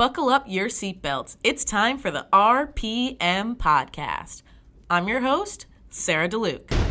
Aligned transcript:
buckle 0.00 0.30
up 0.30 0.44
your 0.48 0.68
seatbelts. 0.68 1.36
It's 1.44 1.62
time 1.62 1.98
for 1.98 2.10
the 2.10 2.26
RPM 2.32 3.58
podcast. 3.58 4.40
I'm 4.88 5.06
your 5.06 5.20
host, 5.20 5.66
Sarah 5.90 6.26
DeLuke. 6.26 6.89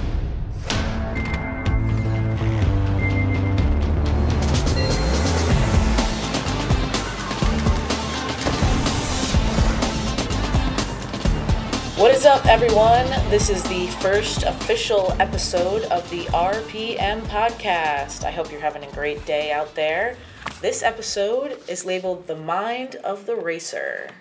What 12.00 12.16
is 12.16 12.26
up, 12.26 12.46
everyone? 12.46 13.08
This 13.30 13.50
is 13.50 13.62
the 13.64 13.88
first 13.88 14.44
official 14.44 15.14
episode 15.20 15.84
of 15.92 16.10
the 16.10 16.24
RPM 16.28 17.24
podcast. 17.24 18.24
I 18.24 18.32
hope 18.32 18.50
you're 18.50 18.62
having 18.62 18.86
a 18.86 18.92
great 18.94 19.26
day 19.26 19.52
out 19.52 19.76
there. 19.76 20.16
This 20.62 20.82
episode 20.82 21.60
is 21.68 21.84
labeled 21.84 22.28
The 22.28 22.38
Mind 22.38 22.96
of 23.04 23.26
the 23.26 23.36
Racer. 23.36 24.12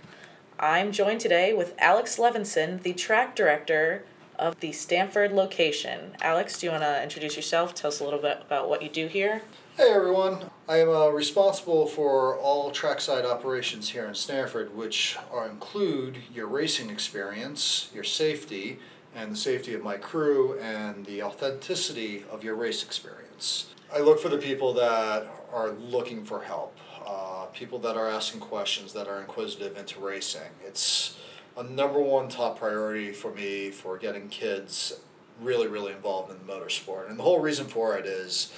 I'm 0.58 0.90
joined 0.90 1.20
today 1.20 1.52
with 1.52 1.76
Alex 1.78 2.16
Levinson, 2.16 2.82
the 2.82 2.94
track 2.94 3.36
director 3.36 4.04
of 4.36 4.58
the 4.58 4.72
Stamford 4.72 5.30
location. 5.30 6.16
Alex, 6.20 6.58
do 6.58 6.66
you 6.66 6.72
want 6.72 6.82
to 6.82 7.00
introduce 7.00 7.36
yourself? 7.36 7.76
Tell 7.76 7.88
us 7.88 8.00
a 8.00 8.04
little 8.04 8.18
bit 8.18 8.42
about 8.44 8.68
what 8.68 8.82
you 8.82 8.88
do 8.88 9.06
here. 9.06 9.42
Hey 9.78 9.92
everyone, 9.92 10.50
I 10.68 10.78
am 10.78 10.88
uh, 10.88 11.06
responsible 11.10 11.86
for 11.86 12.36
all 12.36 12.72
trackside 12.72 13.24
operations 13.24 13.90
here 13.90 14.06
in 14.06 14.14
Stamford, 14.16 14.74
which 14.74 15.16
are, 15.30 15.48
include 15.48 16.18
your 16.34 16.48
racing 16.48 16.90
experience, 16.90 17.88
your 17.94 18.02
safety, 18.02 18.80
and 19.14 19.30
the 19.30 19.36
safety 19.36 19.74
of 19.74 19.84
my 19.84 19.96
crew, 19.96 20.58
and 20.58 21.06
the 21.06 21.22
authenticity 21.22 22.24
of 22.28 22.42
your 22.42 22.56
race 22.56 22.82
experience. 22.82 23.72
I 23.94 24.00
look 24.00 24.18
for 24.18 24.28
the 24.28 24.38
people 24.38 24.72
that 24.72 25.28
are 25.52 25.70
looking 25.70 26.24
for 26.24 26.42
help, 26.42 26.76
uh, 27.06 27.44
people 27.52 27.78
that 27.78 27.96
are 27.96 28.08
asking 28.08 28.40
questions, 28.40 28.92
that 28.94 29.06
are 29.06 29.20
inquisitive 29.20 29.76
into 29.76 30.00
racing. 30.00 30.50
It's 30.66 31.16
a 31.56 31.62
number 31.62 32.00
one 32.00 32.28
top 32.28 32.58
priority 32.58 33.12
for 33.12 33.32
me 33.32 33.70
for 33.70 33.96
getting 33.96 34.28
kids 34.28 34.98
really, 35.40 35.68
really 35.68 35.92
involved 35.92 36.32
in 36.32 36.38
motorsport. 36.38 37.08
And 37.08 37.16
the 37.16 37.22
whole 37.22 37.40
reason 37.40 37.66
for 37.66 37.96
it 37.96 38.06
is 38.06 38.52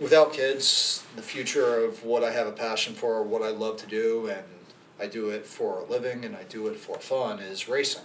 without 0.00 0.32
kids, 0.32 1.04
the 1.16 1.22
future 1.22 1.84
of 1.84 2.04
what 2.04 2.22
I 2.22 2.32
have 2.32 2.46
a 2.46 2.52
passion 2.52 2.94
for, 2.94 3.22
what 3.22 3.42
I 3.42 3.50
love 3.50 3.76
to 3.78 3.86
do, 3.86 4.28
and 4.28 4.44
I 5.00 5.06
do 5.06 5.30
it 5.30 5.46
for 5.46 5.80
a 5.80 5.84
living 5.84 6.24
and 6.24 6.36
I 6.36 6.44
do 6.44 6.66
it 6.68 6.76
for 6.76 6.98
fun, 6.98 7.38
is 7.38 7.68
racing. 7.68 8.04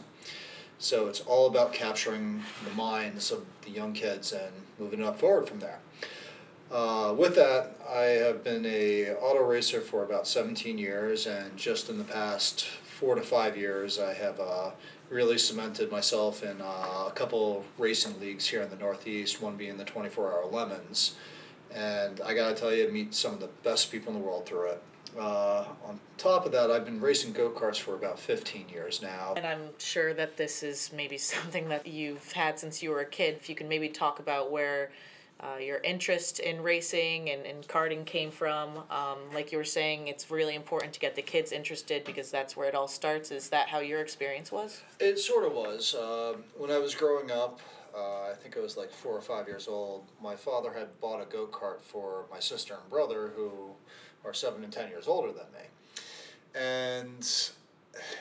So 0.79 1.07
it's 1.07 1.21
all 1.21 1.47
about 1.47 1.73
capturing 1.73 2.43
the 2.67 2.73
minds 2.73 3.31
of 3.31 3.45
the 3.63 3.71
young 3.71 3.93
kids 3.93 4.31
and 4.31 4.51
moving 4.79 5.03
up 5.03 5.19
forward 5.19 5.47
from 5.47 5.59
there. 5.59 5.79
Uh, 6.71 7.13
with 7.15 7.35
that, 7.35 7.75
I 7.87 8.03
have 8.23 8.43
been 8.43 8.65
a 8.65 9.11
auto 9.11 9.43
racer 9.45 9.81
for 9.81 10.03
about 10.03 10.25
17 10.25 10.77
years, 10.77 11.27
and 11.27 11.57
just 11.57 11.89
in 11.89 11.97
the 11.97 12.03
past 12.05 12.65
four 12.65 13.15
to 13.15 13.21
five 13.21 13.57
years, 13.57 13.99
I 13.99 14.13
have 14.13 14.39
uh, 14.39 14.71
really 15.09 15.37
cemented 15.37 15.91
myself 15.91 16.43
in 16.43 16.61
uh, 16.61 17.05
a 17.07 17.11
couple 17.13 17.65
racing 17.77 18.19
leagues 18.21 18.47
here 18.47 18.61
in 18.61 18.69
the 18.69 18.77
Northeast. 18.77 19.41
One 19.41 19.57
being 19.57 19.77
the 19.77 19.83
24 19.83 20.31
Hour 20.31 20.45
Lemons, 20.49 21.15
and 21.73 22.21
I 22.21 22.33
gotta 22.33 22.55
tell 22.55 22.73
you, 22.73 22.87
I 22.87 22.91
meet 22.91 23.13
some 23.13 23.33
of 23.33 23.39
the 23.39 23.49
best 23.63 23.91
people 23.91 24.13
in 24.13 24.19
the 24.19 24.25
world 24.25 24.45
through 24.45 24.69
it. 24.69 24.83
Uh, 25.19 25.65
on 25.85 25.99
top 26.17 26.45
of 26.45 26.51
that, 26.53 26.71
I've 26.71 26.85
been 26.85 27.01
racing 27.01 27.33
go 27.33 27.49
karts 27.49 27.79
for 27.79 27.95
about 27.95 28.17
15 28.17 28.69
years 28.69 29.01
now. 29.01 29.33
And 29.35 29.45
I'm 29.45 29.69
sure 29.77 30.13
that 30.13 30.37
this 30.37 30.63
is 30.63 30.91
maybe 30.95 31.17
something 31.17 31.69
that 31.69 31.87
you've 31.87 32.31
had 32.31 32.59
since 32.59 32.81
you 32.81 32.91
were 32.91 33.01
a 33.01 33.05
kid. 33.05 33.35
If 33.35 33.49
you 33.49 33.55
can 33.55 33.67
maybe 33.67 33.89
talk 33.89 34.19
about 34.19 34.51
where 34.51 34.91
uh, 35.41 35.57
your 35.57 35.79
interest 35.79 36.39
in 36.39 36.61
racing 36.61 37.29
and, 37.29 37.45
and 37.45 37.67
karting 37.67 38.05
came 38.05 38.29
from. 38.29 38.77
Um, 38.91 39.17
like 39.33 39.51
you 39.51 39.57
were 39.57 39.63
saying, 39.63 40.07
it's 40.07 40.29
really 40.29 40.55
important 40.55 40.93
to 40.93 40.99
get 40.99 41.15
the 41.15 41.23
kids 41.23 41.51
interested 41.51 42.03
because 42.03 42.29
that's 42.29 42.55
where 42.55 42.67
it 42.67 42.75
all 42.75 42.87
starts. 42.87 43.31
Is 43.31 43.49
that 43.49 43.67
how 43.67 43.79
your 43.79 44.01
experience 44.01 44.51
was? 44.51 44.83
It 44.99 45.17
sort 45.17 45.45
of 45.45 45.53
was. 45.53 45.95
Uh, 45.95 46.35
when 46.57 46.69
I 46.69 46.77
was 46.77 46.93
growing 46.93 47.31
up, 47.31 47.59
uh, 47.95 48.31
I 48.31 48.33
think 48.41 48.57
I 48.57 48.59
was 48.59 48.77
like 48.77 48.91
four 48.91 49.13
or 49.13 49.21
five 49.21 49.47
years 49.47 49.67
old. 49.67 50.05
My 50.21 50.35
father 50.35 50.73
had 50.73 50.99
bought 50.99 51.21
a 51.21 51.25
go 51.25 51.47
kart 51.47 51.81
for 51.81 52.25
my 52.31 52.39
sister 52.39 52.75
and 52.79 52.89
brother, 52.89 53.31
who 53.35 53.71
are 54.23 54.33
seven 54.33 54.63
and 54.63 54.71
ten 54.71 54.89
years 54.89 55.07
older 55.07 55.31
than 55.31 55.45
me. 55.53 55.67
And 56.53 57.27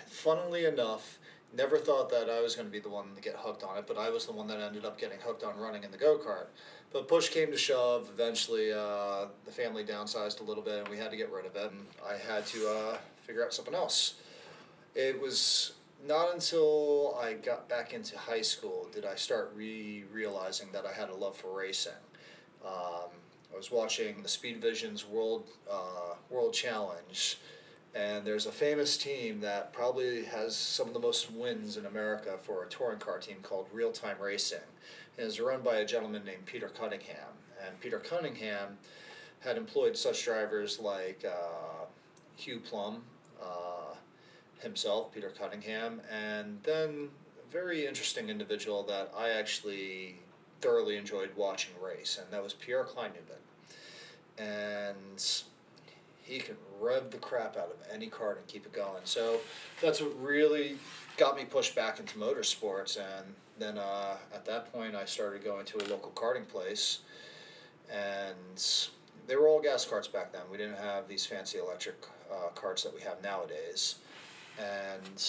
funnily 0.08 0.64
enough, 0.64 1.18
never 1.52 1.78
thought 1.78 2.10
that 2.10 2.30
I 2.30 2.40
was 2.40 2.54
going 2.54 2.68
to 2.68 2.72
be 2.72 2.78
the 2.78 2.88
one 2.88 3.14
to 3.14 3.20
get 3.20 3.36
hooked 3.36 3.62
on 3.62 3.76
it, 3.78 3.86
but 3.86 3.98
I 3.98 4.10
was 4.10 4.26
the 4.26 4.32
one 4.32 4.46
that 4.48 4.60
ended 4.60 4.84
up 4.84 4.98
getting 4.98 5.18
hooked 5.20 5.42
on 5.42 5.58
running 5.58 5.84
in 5.84 5.90
the 5.90 5.98
go 5.98 6.18
kart. 6.18 6.46
But 6.92 7.06
push 7.06 7.28
came 7.28 7.50
to 7.52 7.56
shove. 7.56 8.10
Eventually, 8.12 8.72
uh, 8.72 9.26
the 9.44 9.52
family 9.52 9.84
downsized 9.84 10.40
a 10.40 10.44
little 10.44 10.62
bit, 10.62 10.80
and 10.80 10.88
we 10.88 10.96
had 10.96 11.10
to 11.10 11.16
get 11.16 11.30
rid 11.30 11.46
of 11.46 11.54
it. 11.54 11.70
And 11.70 11.86
I 12.08 12.16
had 12.16 12.46
to 12.46 12.68
uh, 12.68 12.98
figure 13.22 13.44
out 13.44 13.54
something 13.54 13.74
else. 13.74 14.14
It 14.94 15.20
was 15.20 15.74
not 16.06 16.34
until 16.34 17.16
I 17.20 17.34
got 17.34 17.68
back 17.68 17.92
into 17.92 18.16
high 18.16 18.42
school 18.42 18.88
did 18.92 19.04
I 19.04 19.14
start 19.16 19.52
re 19.54 20.04
realizing 20.12 20.68
that 20.72 20.86
I 20.86 20.92
had 20.92 21.10
a 21.10 21.14
love 21.14 21.36
for 21.36 21.56
racing. 21.56 21.92
Um, 22.64 23.10
I 23.52 23.56
was 23.56 23.70
watching 23.70 24.22
the 24.22 24.28
Speedvision's 24.28 25.06
World 25.06 25.48
uh, 25.70 26.14
World 26.28 26.54
Challenge, 26.54 27.38
and 27.94 28.24
there's 28.24 28.46
a 28.46 28.52
famous 28.52 28.96
team 28.96 29.40
that 29.40 29.72
probably 29.72 30.24
has 30.24 30.56
some 30.56 30.88
of 30.88 30.94
the 30.94 31.00
most 31.00 31.30
wins 31.30 31.76
in 31.76 31.86
America 31.86 32.36
for 32.42 32.64
a 32.64 32.68
touring 32.68 32.98
car 32.98 33.18
team 33.18 33.38
called 33.42 33.66
Real 33.72 33.92
Time 33.92 34.16
Racing. 34.20 34.58
And 35.18 35.26
it's 35.26 35.40
run 35.40 35.62
by 35.62 35.76
a 35.76 35.84
gentleman 35.84 36.24
named 36.24 36.46
Peter 36.46 36.68
Cunningham, 36.68 37.34
and 37.66 37.78
Peter 37.80 37.98
Cunningham 37.98 38.78
had 39.40 39.56
employed 39.56 39.96
such 39.96 40.24
drivers 40.24 40.78
like 40.78 41.24
uh, 41.26 41.84
Hugh 42.36 42.60
Plumb. 42.60 43.02
Uh, 43.42 43.94
himself, 44.62 45.12
Peter 45.12 45.30
Cunningham, 45.30 46.00
and 46.10 46.58
then 46.62 47.08
a 47.46 47.52
very 47.52 47.86
interesting 47.86 48.28
individual 48.28 48.82
that 48.84 49.12
I 49.16 49.30
actually 49.30 50.16
thoroughly 50.60 50.96
enjoyed 50.96 51.30
watching 51.36 51.72
race, 51.82 52.18
and 52.20 52.30
that 52.32 52.42
was 52.42 52.52
Pierre 52.52 52.84
Kleinubing. 52.84 53.40
And 54.38 55.22
he 56.22 56.38
can 56.38 56.56
rev 56.80 57.10
the 57.10 57.18
crap 57.18 57.56
out 57.56 57.70
of 57.70 57.76
any 57.92 58.06
cart 58.06 58.38
and 58.38 58.46
keep 58.46 58.64
it 58.64 58.72
going. 58.72 59.02
So 59.04 59.40
that's 59.82 60.00
what 60.00 60.12
really 60.22 60.76
got 61.16 61.36
me 61.36 61.44
pushed 61.44 61.74
back 61.74 61.98
into 61.98 62.18
motorsports. 62.18 62.96
And 62.96 63.34
then 63.58 63.78
uh, 63.78 64.16
at 64.32 64.44
that 64.46 64.72
point, 64.72 64.94
I 64.94 65.04
started 65.04 65.44
going 65.44 65.66
to 65.66 65.78
a 65.78 65.86
local 65.90 66.12
karting 66.14 66.46
place, 66.46 67.00
and 67.92 68.64
they 69.26 69.36
were 69.36 69.48
all 69.48 69.60
gas 69.60 69.84
carts 69.84 70.08
back 70.08 70.32
then. 70.32 70.42
We 70.50 70.56
didn't 70.56 70.78
have 70.78 71.08
these 71.08 71.26
fancy 71.26 71.58
electric 71.58 71.96
uh, 72.32 72.48
carts 72.54 72.84
that 72.84 72.94
we 72.94 73.00
have 73.02 73.22
nowadays. 73.22 73.96
And, 74.58 75.24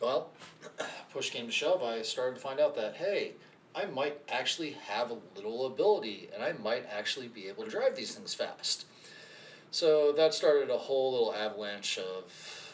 well, 0.00 0.30
push 1.12 1.30
came 1.30 1.46
to 1.46 1.52
shove, 1.52 1.82
I 1.82 2.02
started 2.02 2.36
to 2.36 2.40
find 2.40 2.60
out 2.60 2.74
that, 2.76 2.96
hey, 2.96 3.32
I 3.74 3.84
might 3.86 4.18
actually 4.28 4.72
have 4.88 5.10
a 5.10 5.18
little 5.34 5.66
ability 5.66 6.30
and 6.34 6.42
I 6.42 6.52
might 6.52 6.86
actually 6.90 7.28
be 7.28 7.48
able 7.48 7.64
to 7.64 7.70
drive 7.70 7.94
these 7.94 8.14
things 8.14 8.34
fast. 8.34 8.86
So 9.70 10.12
that 10.12 10.32
started 10.32 10.70
a 10.70 10.78
whole 10.78 11.12
little 11.12 11.34
avalanche 11.34 11.98
of 11.98 12.72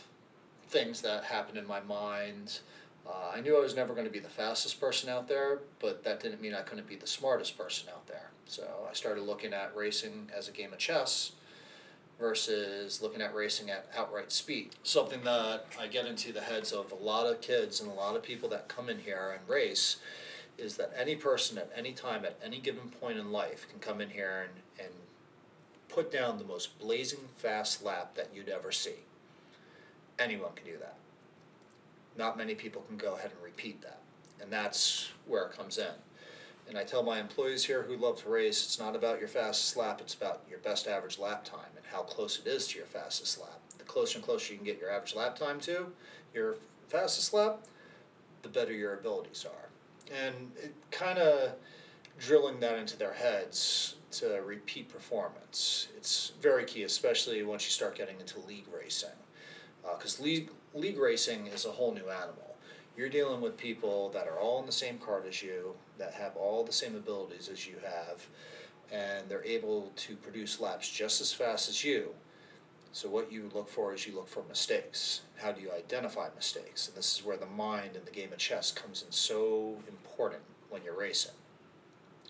things 0.69 1.03
that 1.03 1.25
happened 1.25 1.59
in 1.59 1.67
my 1.67 1.81
mind. 1.81 2.61
Uh, 3.05 3.33
I 3.35 3.41
knew 3.41 3.57
I 3.57 3.61
was 3.61 3.75
never 3.75 3.95
going 3.95 4.07
to 4.07 4.13
be 4.13 4.21
the 4.21 4.29
fastest 4.29 4.81
person 4.81 5.09
out 5.09 5.27
there, 5.27 5.59
but 5.81 6.05
that 6.05 6.21
didn't 6.21 6.41
mean 6.41 6.55
I 6.55 6.63
couldn't 6.63 6.87
be 6.87 6.95
the 6.95 7.07
smartest 7.07 7.59
person 7.59 7.89
out 7.93 8.07
there. 8.07 8.31
So 8.47 8.65
I 8.89 8.95
started 8.95 9.23
looking 9.23 9.53
at 9.53 9.75
racing 9.75 10.31
as 10.37 10.49
a 10.49 10.53
game 10.53 10.73
of 10.73 10.79
chess 10.79 11.33
versus 12.23 13.03
looking 13.03 13.21
at 13.21 13.35
racing 13.35 13.69
at 13.69 13.85
outright 13.99 14.31
speed. 14.31 14.71
Something 14.85 15.25
that 15.25 15.67
I 15.79 15.89
get 15.89 16.07
into 16.07 16.33
the 16.33 16.41
heads 16.41 16.71
of 16.71 16.93
a 16.93 16.95
lot 16.95 17.27
of 17.27 17.41
kids 17.41 17.81
and 17.81 17.91
a 17.91 17.95
lot 17.95 18.15
of 18.15 18.23
people 18.23 18.49
that 18.51 18.69
come 18.69 18.89
in 18.89 19.01
here 19.01 19.37
and 19.37 19.47
race 19.49 19.97
is 20.57 20.77
that 20.77 20.93
any 20.97 21.17
person 21.17 21.59
at 21.59 21.69
any 21.75 21.91
time, 21.91 22.25
at 22.25 22.39
any 22.43 22.61
given 22.61 22.91
point 23.01 23.19
in 23.19 23.33
life, 23.33 23.67
can 23.69 23.81
come 23.81 24.01
in 24.01 24.11
here 24.11 24.49
and, 24.49 24.87
and 24.87 24.95
put 25.89 26.13
down 26.13 26.39
the 26.39 26.45
most 26.45 26.79
blazing 26.79 27.19
fast 27.37 27.85
lap 27.85 28.15
that 28.15 28.29
you'd 28.33 28.49
ever 28.49 28.71
see. 28.71 29.01
Anyone 30.17 30.53
can 30.55 30.67
do 30.67 30.79
that. 30.79 30.95
Not 32.17 32.39
many 32.39 32.55
people 32.55 32.83
can 32.83 32.99
go 32.99 33.17
ahead 33.17 33.33
and 33.33 33.43
repeat 33.43 33.83
that. 33.83 33.99
And 34.41 34.53
that's 34.53 35.11
where 35.27 35.47
it 35.47 35.57
comes 35.57 35.77
in. 35.77 35.95
And 36.69 36.79
I 36.79 36.85
tell 36.85 37.03
my 37.03 37.19
employees 37.19 37.65
here 37.65 37.83
who 37.83 37.97
love 37.97 38.23
to 38.23 38.29
race, 38.29 38.65
it's 38.65 38.79
not 38.79 38.97
about 38.97 39.19
your 39.19 39.29
fastest 39.29 39.77
lap, 39.77 40.01
it's 40.01 40.15
about 40.15 40.43
your 40.49 40.59
best 40.61 40.87
average 40.87 41.19
lap 41.19 41.45
time 41.45 41.71
and 41.77 41.85
how 41.85 42.03
close 42.03 42.39
it 42.39 42.49
is 42.49 42.69
to 42.69 42.79
your 42.79 42.87
fastest 42.87 43.41
lap. 43.41 43.61
The 43.79 43.85
closer 43.85 44.19
and 44.19 44.25
closer 44.25 44.53
you 44.53 44.59
can 44.59 44.67
get 44.67 44.81
your 44.81 44.91
average 44.91 45.15
lap 45.15 45.37
time 45.37 45.61
to 45.61 45.89
your 46.33 46.57
fastest 46.89 47.35
lap, 47.35 47.61
the 48.43 48.49
better 48.49 48.73
your 48.73 48.95
abilities 48.95 49.45
are. 49.45 49.69
And 50.25 50.53
it 50.63 50.75
kind 50.91 51.19
of 51.19 51.53
drilling 52.19 52.61
that 52.61 52.79
into 52.79 52.97
their 52.97 53.15
heads 53.15 53.97
to 54.13 54.41
repeat 54.45 54.89
performance. 54.89 55.89
It's 55.97 56.33
very 56.41 56.65
key, 56.65 56.85
especially 56.85 57.43
once 57.43 57.65
you 57.65 57.71
start 57.71 57.97
getting 57.97 58.21
into 58.21 58.41
league 58.41 58.67
racing. 58.75 59.11
Because 59.83 60.21
uh, 60.21 60.23
league, 60.23 60.51
league 60.75 60.99
racing 60.99 61.49
is 61.49 61.67
a 61.67 61.73
whole 61.73 61.93
new 61.93 62.09
animal 62.09 62.53
you're 62.97 63.09
dealing 63.09 63.41
with 63.41 63.57
people 63.57 64.11
that 64.11 64.27
are 64.29 64.39
all 64.39 64.61
in 64.61 64.67
the 64.67 64.73
same 64.73 64.99
card 64.99 65.27
as 65.27 65.43
you, 65.43 65.75
that 66.03 66.15
have 66.15 66.37
all 66.37 66.65
the 66.65 66.73
same 66.73 66.97
abilities 66.97 67.49
as 67.49 67.67
you 67.67 67.77
have, 67.85 68.27
and 68.91 69.29
they're 69.29 69.45
able 69.45 69.93
to 69.95 70.17
produce 70.17 70.61
laps 70.61 70.91
just 70.91 71.21
as 71.21 71.33
fast 71.33 71.69
as 71.69 71.85
you. 71.85 72.11
So 72.93 73.09
what 73.09 73.31
you 73.31 73.51
look 73.55 73.69
for 73.69 73.95
is 73.95 74.07
you 74.07 74.17
look 74.17 74.29
for 74.29 74.43
mistakes. 74.49 75.23
How 75.41 75.53
do 75.53 75.61
you 75.63 75.71
identify 75.73 76.29
mistakes? 76.35 76.89
And 76.89 76.97
this 76.97 77.17
is 77.17 77.25
where 77.25 77.37
the 77.37 77.47
mind 77.47 77.95
in 77.95 78.05
the 78.05 78.11
game 78.11 78.33
of 78.33 78.39
chess 78.39 78.73
comes 78.73 79.03
in 79.03 79.13
so 79.13 79.77
important 79.89 80.43
when 80.69 80.83
you're 80.85 80.99
racing. 80.99 81.33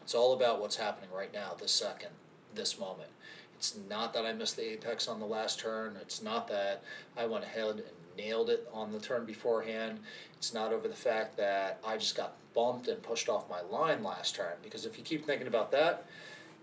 It's 0.02 0.14
all 0.14 0.34
about 0.34 0.60
what's 0.60 0.76
happening 0.76 1.10
right 1.12 1.32
now, 1.32 1.56
this 1.58 1.72
second, 1.72 2.10
this 2.54 2.78
moment. 2.78 3.10
It's 3.56 3.76
not 3.88 4.12
that 4.12 4.26
I 4.26 4.32
missed 4.34 4.56
the 4.56 4.72
apex 4.72 5.08
on 5.08 5.18
the 5.18 5.26
last 5.26 5.58
turn. 5.58 5.96
It's 6.00 6.22
not 6.22 6.46
that 6.48 6.82
I 7.16 7.24
went 7.26 7.44
ahead 7.44 7.76
and 7.76 7.82
nailed 8.16 8.50
it 8.50 8.68
on 8.72 8.92
the 8.92 8.98
turn 8.98 9.24
beforehand. 9.24 10.00
It's 10.36 10.54
not 10.54 10.72
over 10.72 10.88
the 10.88 10.94
fact 10.94 11.36
that 11.36 11.80
I 11.86 11.96
just 11.96 12.16
got 12.16 12.34
bumped 12.54 12.88
and 12.88 13.02
pushed 13.02 13.28
off 13.28 13.48
my 13.48 13.60
line 13.62 14.02
last 14.02 14.34
turn. 14.34 14.54
Because 14.62 14.86
if 14.86 14.98
you 14.98 15.04
keep 15.04 15.24
thinking 15.24 15.46
about 15.46 15.70
that, 15.72 16.06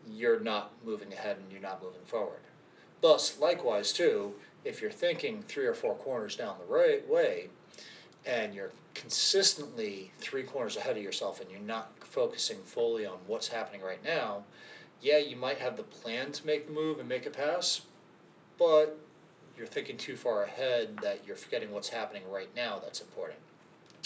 you're 0.08 0.40
not 0.40 0.72
moving 0.86 1.12
ahead 1.14 1.38
and 1.38 1.52
you're 1.52 1.62
not 1.62 1.82
moving 1.82 2.02
forward. 2.06 2.40
Thus, 3.02 3.40
likewise, 3.40 3.94
too, 3.94 4.34
if 4.66 4.82
you're 4.82 4.92
thinking 4.92 5.44
three 5.48 5.66
or 5.66 5.74
four 5.74 5.96
corners 5.96 6.36
down 6.36 6.58
the 6.60 6.74
right 6.74 7.08
way 7.08 7.50
and 8.26 8.54
you're 8.54 8.72
consistently 8.94 10.12
three 10.20 10.44
corners 10.44 10.76
ahead 10.76 10.98
of 10.98 11.04
yourself 11.04 11.40
and 11.40 11.50
you're 11.50 11.60
not 11.62 11.92
focusing 12.02 12.58
fully 12.66 13.06
on 13.06 13.18
what's 13.28 13.48
happening 13.48 13.82
right 13.82 14.04
now, 14.04 14.44
yeah, 15.02 15.18
you 15.18 15.38
might 15.38 15.60
have 15.60 15.78
the 15.78 15.84
plan 15.84 16.32
to 16.34 16.46
make 16.46 16.68
the 16.68 16.74
move 16.74 17.00
and 17.00 17.08
make 17.08 17.26
a 17.26 17.30
pass, 17.30 17.82
but 18.58 19.00
you're 19.60 19.68
thinking 19.68 19.98
too 19.98 20.16
far 20.16 20.44
ahead 20.44 20.98
that 21.04 21.20
you're 21.28 21.36
forgetting 21.36 21.72
what's 21.72 21.90
happening 21.90 22.24
right 22.32 22.50
now 22.56 22.80
that's 22.80 23.02
important. 23.02 23.40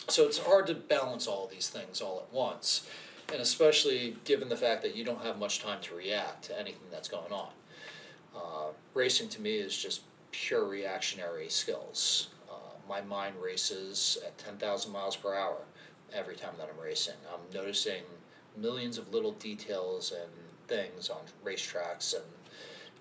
So 0.10 0.26
it's 0.26 0.40
hard 0.40 0.66
to 0.68 0.74
balance 0.74 1.28
all 1.28 1.48
these 1.48 1.70
things 1.70 2.02
all 2.02 2.26
at 2.28 2.34
once, 2.34 2.90
and 3.32 3.40
especially 3.40 4.18
given 4.26 4.50
the 4.50 4.58
fact 4.58 4.82
that 4.82 4.96
you 4.96 5.06
don't 5.06 5.22
have 5.24 5.38
much 5.38 5.62
time 5.62 5.80
to 5.84 5.96
react 5.96 6.46
to 6.46 6.60
anything 6.60 6.88
that's 6.92 7.08
going 7.08 7.32
on. 7.32 7.50
Uh, 8.36 8.72
racing 8.96 9.30
to 9.30 9.42
me 9.42 9.58
is 9.58 9.78
just 9.78 10.02
pure 10.32 10.66
reactionary 10.66 11.48
skills. 11.48 12.30
Uh, 12.50 12.56
my 12.90 13.02
mind 13.02 13.36
races 13.40 14.18
at 14.26 14.38
10,000 14.40 14.92
miles 14.92 15.16
per 15.16 15.36
hour 15.36 15.60
every 16.12 16.36
time 16.36 16.56
that 16.58 16.68
I'm 16.74 16.84
racing. 16.84 17.16
I'm 17.32 17.54
noticing 17.54 18.02
millions 18.58 18.98
of 18.98 19.14
little 19.14 19.34
details 19.34 20.12
and 20.12 20.32
things 20.68 21.10
on 21.10 21.22
racetracks 21.46 22.16
and 22.16 22.24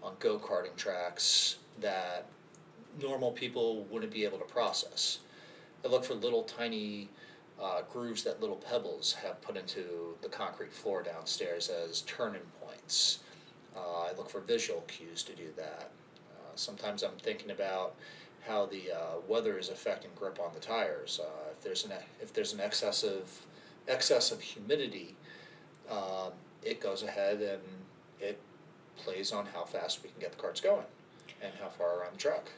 on 0.02 0.12
go 0.18 0.38
karting 0.38 0.76
tracks 0.76 1.56
that 1.80 2.26
normal 3.00 3.32
people 3.32 3.84
wouldn't 3.90 4.12
be 4.12 4.24
able 4.24 4.38
to 4.38 4.44
process. 4.44 5.18
I 5.84 5.88
look 5.88 6.04
for 6.04 6.14
little 6.14 6.42
tiny 6.44 7.08
uh, 7.60 7.82
grooves 7.90 8.22
that 8.24 8.40
little 8.40 8.56
pebbles 8.56 9.14
have 9.22 9.40
put 9.42 9.56
into 9.56 10.16
the 10.20 10.28
concrete 10.28 10.72
floor 10.72 11.02
downstairs 11.02 11.68
as 11.68 12.02
turning 12.02 12.42
points. 12.60 13.20
Uh, 13.76 14.02
I 14.02 14.12
look 14.16 14.28
for 14.28 14.40
visual 14.40 14.82
cues 14.82 15.22
to 15.24 15.34
do 15.34 15.48
that. 15.56 15.90
Uh, 16.30 16.50
sometimes 16.54 17.02
I'm 17.02 17.16
thinking 17.20 17.50
about 17.50 17.94
how 18.46 18.66
the 18.66 18.90
uh, 18.92 19.20
weather 19.28 19.58
is 19.58 19.68
affecting 19.68 20.10
grip 20.16 20.38
on 20.40 20.52
the 20.52 20.60
tires. 20.60 21.20
Uh, 21.22 21.50
if 21.52 21.62
there's 21.62 21.84
an 21.84 21.92
if 22.20 22.32
there's 22.32 22.52
an 22.52 22.60
excessive 22.60 23.46
excess 23.88 24.32
of 24.32 24.40
humidity, 24.40 25.14
um, 25.90 26.32
it 26.62 26.80
goes 26.80 27.02
ahead 27.02 27.40
and 27.40 27.62
it 28.20 28.40
plays 28.96 29.32
on 29.32 29.46
how 29.46 29.64
fast 29.64 30.02
we 30.02 30.08
can 30.10 30.20
get 30.20 30.32
the 30.32 30.38
carts 30.38 30.60
going 30.60 30.86
and 31.40 31.52
how 31.60 31.68
far 31.68 31.98
around 31.98 32.14
the 32.14 32.18
track. 32.18 32.50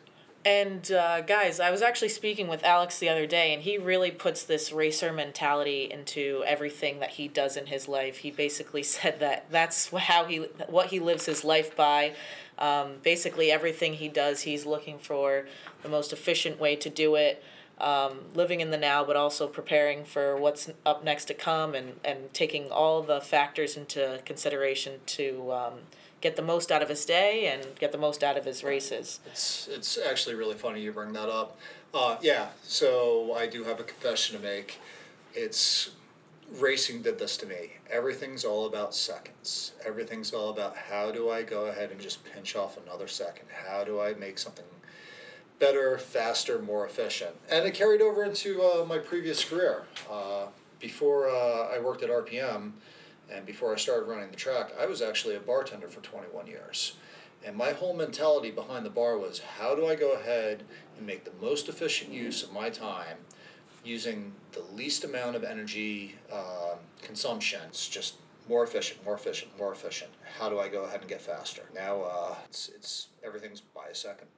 And 0.44 0.92
uh, 0.92 1.22
guys, 1.22 1.58
I 1.58 1.70
was 1.70 1.80
actually 1.80 2.10
speaking 2.10 2.48
with 2.48 2.64
Alex 2.64 2.98
the 2.98 3.08
other 3.08 3.26
day, 3.26 3.54
and 3.54 3.62
he 3.62 3.78
really 3.78 4.10
puts 4.10 4.42
this 4.42 4.72
racer 4.72 5.10
mentality 5.10 5.88
into 5.90 6.44
everything 6.46 7.00
that 7.00 7.12
he 7.12 7.28
does 7.28 7.56
in 7.56 7.66
his 7.66 7.88
life. 7.88 8.18
He 8.18 8.30
basically 8.30 8.82
said 8.94 9.20
that 9.20 9.46
that's 9.50 9.88
how 9.88 10.26
he 10.26 10.38
what 10.68 10.88
he 10.88 11.00
lives 11.00 11.24
his 11.24 11.44
life 11.44 11.74
by. 11.74 12.12
Um, 12.58 12.96
basically, 13.02 13.50
everything 13.50 13.94
he 13.94 14.08
does, 14.08 14.42
he's 14.42 14.66
looking 14.66 14.98
for 14.98 15.46
the 15.82 15.88
most 15.88 16.12
efficient 16.12 16.60
way 16.60 16.76
to 16.76 16.90
do 16.90 17.14
it. 17.14 17.42
Um, 17.78 18.20
living 18.34 18.60
in 18.60 18.70
the 18.70 18.76
now, 18.76 19.02
but 19.02 19.16
also 19.16 19.48
preparing 19.48 20.04
for 20.04 20.36
what's 20.36 20.70
up 20.86 21.02
next 21.02 21.24
to 21.26 21.34
come, 21.34 21.74
and 21.74 21.94
and 22.04 22.32
taking 22.34 22.70
all 22.70 23.02
the 23.02 23.20
factors 23.22 23.78
into 23.78 24.20
consideration 24.26 25.00
to. 25.06 25.52
Um, 25.52 25.72
get 26.24 26.36
the 26.36 26.42
most 26.42 26.72
out 26.72 26.82
of 26.82 26.88
his 26.88 27.04
day 27.04 27.46
and 27.46 27.78
get 27.78 27.92
the 27.92 27.98
most 27.98 28.24
out 28.24 28.38
of 28.38 28.46
his 28.46 28.64
races. 28.64 29.20
It's 29.26 29.68
it's 29.70 29.98
actually 29.98 30.34
really 30.34 30.54
funny 30.54 30.80
you 30.80 30.90
bring 30.90 31.12
that 31.12 31.28
up. 31.28 31.58
Uh, 31.92 32.16
yeah, 32.22 32.48
so 32.62 33.34
I 33.36 33.46
do 33.46 33.64
have 33.64 33.78
a 33.78 33.84
confession 33.84 34.36
to 34.36 34.42
make. 34.42 34.80
It's 35.34 35.90
racing 36.58 37.02
did 37.02 37.18
this 37.18 37.36
to 37.36 37.46
me. 37.46 37.74
Everything's 37.90 38.42
all 38.42 38.64
about 38.64 38.94
seconds. 38.94 39.72
Everything's 39.86 40.32
all 40.32 40.48
about 40.48 40.76
how 40.90 41.12
do 41.12 41.28
I 41.28 41.42
go 41.42 41.66
ahead 41.66 41.90
and 41.90 42.00
just 42.00 42.24
pinch 42.24 42.56
off 42.56 42.78
another 42.82 43.06
second? 43.06 43.48
How 43.68 43.84
do 43.84 44.00
I 44.00 44.14
make 44.14 44.38
something 44.38 44.64
better, 45.58 45.98
faster, 45.98 46.58
more 46.58 46.86
efficient? 46.86 47.36
And 47.50 47.66
it 47.66 47.74
carried 47.74 48.00
over 48.00 48.24
into 48.24 48.62
uh, 48.62 48.86
my 48.86 48.96
previous 48.98 49.44
career. 49.44 49.82
Uh, 50.10 50.46
before 50.80 51.28
uh, 51.28 51.74
I 51.74 51.80
worked 51.80 52.02
at 52.02 52.08
RPM, 52.08 52.72
and 53.30 53.46
before 53.46 53.72
I 53.72 53.78
started 53.78 54.06
running 54.06 54.30
the 54.30 54.36
track, 54.36 54.72
I 54.78 54.86
was 54.86 55.02
actually 55.02 55.34
a 55.34 55.40
bartender 55.40 55.88
for 55.88 56.00
21 56.00 56.46
years. 56.46 56.94
And 57.44 57.56
my 57.56 57.72
whole 57.72 57.94
mentality 57.94 58.50
behind 58.50 58.86
the 58.86 58.90
bar 58.90 59.18
was 59.18 59.40
how 59.58 59.74
do 59.74 59.86
I 59.86 59.94
go 59.94 60.12
ahead 60.12 60.62
and 60.96 61.06
make 61.06 61.24
the 61.24 61.32
most 61.40 61.68
efficient 61.68 62.10
use 62.10 62.42
of 62.42 62.52
my 62.52 62.70
time 62.70 63.18
using 63.84 64.32
the 64.52 64.62
least 64.74 65.04
amount 65.04 65.36
of 65.36 65.44
energy 65.44 66.16
uh, 66.32 66.76
consumption? 67.02 67.60
It's 67.68 67.88
just 67.88 68.14
more 68.48 68.64
efficient, 68.64 69.04
more 69.04 69.14
efficient, 69.14 69.58
more 69.58 69.72
efficient. 69.72 70.10
How 70.38 70.48
do 70.48 70.58
I 70.58 70.68
go 70.68 70.84
ahead 70.84 71.00
and 71.00 71.08
get 71.08 71.20
faster? 71.20 71.62
Now 71.74 72.02
uh, 72.02 72.34
it's, 72.48 72.70
it's 72.74 73.08
everything's 73.22 73.60
by 73.60 73.88
a 73.90 73.94
second. 73.94 74.28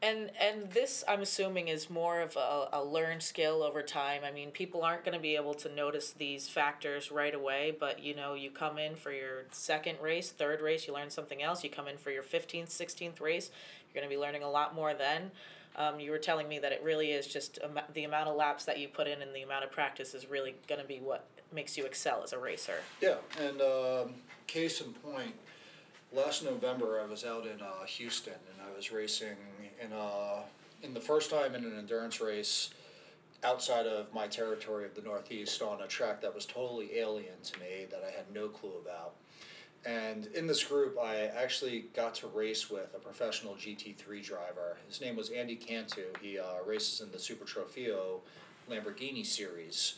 And 0.00 0.30
and 0.40 0.70
this 0.70 1.02
I'm 1.08 1.22
assuming 1.22 1.66
is 1.66 1.90
more 1.90 2.20
of 2.20 2.36
a, 2.36 2.68
a 2.72 2.84
learned 2.84 3.22
skill 3.22 3.64
over 3.64 3.82
time. 3.82 4.22
I 4.24 4.30
mean, 4.30 4.52
people 4.52 4.82
aren't 4.82 5.04
going 5.04 5.16
to 5.16 5.20
be 5.20 5.34
able 5.34 5.54
to 5.54 5.68
notice 5.68 6.12
these 6.12 6.48
factors 6.48 7.10
right 7.10 7.34
away, 7.34 7.76
but 7.78 8.00
you 8.02 8.14
know, 8.14 8.34
you 8.34 8.50
come 8.50 8.78
in 8.78 8.94
for 8.94 9.10
your 9.10 9.46
second 9.50 9.98
race, 10.00 10.30
third 10.30 10.60
race, 10.60 10.86
you 10.86 10.94
learn 10.94 11.10
something 11.10 11.42
else. 11.42 11.64
You 11.64 11.70
come 11.70 11.88
in 11.88 11.98
for 11.98 12.12
your 12.12 12.22
15th, 12.22 12.68
16th 12.68 13.20
race, 13.20 13.50
you're 13.86 14.00
going 14.00 14.08
to 14.08 14.14
be 14.14 14.20
learning 14.20 14.44
a 14.44 14.50
lot 14.50 14.74
more 14.74 14.94
then. 14.94 15.32
Um, 15.74 16.00
you 16.00 16.10
were 16.10 16.18
telling 16.18 16.48
me 16.48 16.58
that 16.58 16.72
it 16.72 16.82
really 16.82 17.12
is 17.12 17.26
just 17.26 17.58
um, 17.64 17.78
the 17.92 18.04
amount 18.04 18.28
of 18.28 18.36
laps 18.36 18.64
that 18.64 18.78
you 18.78 18.88
put 18.88 19.06
in 19.06 19.22
and 19.22 19.34
the 19.34 19.42
amount 19.42 19.64
of 19.64 19.70
practice 19.70 20.14
is 20.14 20.28
really 20.28 20.56
going 20.68 20.80
to 20.80 20.86
be 20.86 20.98
what 20.98 21.26
makes 21.52 21.76
you 21.76 21.84
excel 21.84 22.22
as 22.22 22.32
a 22.32 22.38
racer. 22.38 22.80
Yeah, 23.00 23.16
and 23.40 23.60
um, 23.60 24.14
case 24.46 24.80
in 24.80 24.92
point, 24.92 25.34
last 26.12 26.44
November 26.44 27.00
I 27.00 27.06
was 27.06 27.24
out 27.24 27.46
in 27.46 27.60
uh, 27.60 27.84
Houston 27.86 28.34
and 28.52 28.62
I 28.62 28.74
was 28.74 28.90
racing 28.90 29.36
in 29.82 29.92
a 29.92 30.42
in 30.82 30.94
the 30.94 31.00
first 31.00 31.30
time 31.30 31.54
in 31.54 31.64
an 31.64 31.76
endurance 31.76 32.20
race 32.20 32.70
outside 33.44 33.86
of 33.86 34.12
my 34.14 34.26
territory 34.26 34.84
of 34.84 34.94
the 34.94 35.02
Northeast 35.02 35.60
on 35.62 35.82
a 35.82 35.86
track 35.86 36.20
that 36.22 36.34
was 36.34 36.46
totally 36.46 36.98
alien 36.98 37.40
to 37.42 37.58
me 37.60 37.86
that 37.90 38.02
I 38.06 38.10
had 38.10 38.32
no 38.32 38.48
clue 38.48 38.72
about. 38.80 39.14
And 39.84 40.26
in 40.34 40.46
this 40.48 40.64
group, 40.64 40.98
I 41.00 41.26
actually 41.26 41.86
got 41.94 42.14
to 42.16 42.26
race 42.26 42.68
with 42.68 42.94
a 42.94 42.98
professional 42.98 43.54
GT3 43.54 44.24
driver. 44.24 44.76
His 44.88 45.00
name 45.00 45.14
was 45.14 45.30
Andy 45.30 45.54
Cantu. 45.54 46.06
He 46.20 46.38
uh, 46.38 46.64
races 46.66 47.00
in 47.00 47.12
the 47.12 47.18
Super 47.18 47.44
Trofeo 47.44 48.20
Lamborghini 48.68 49.24
series, 49.24 49.94